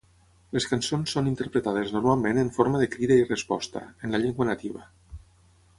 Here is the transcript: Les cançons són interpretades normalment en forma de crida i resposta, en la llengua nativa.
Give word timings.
Les 0.57 0.65
cançons 0.69 1.13
són 1.17 1.27
interpretades 1.31 1.93
normalment 1.97 2.41
en 2.45 2.49
forma 2.57 2.81
de 2.85 2.89
crida 2.95 3.19
i 3.23 3.27
resposta, 3.29 3.83
en 4.09 4.17
la 4.17 4.23
llengua 4.25 4.49
nativa. 4.51 4.89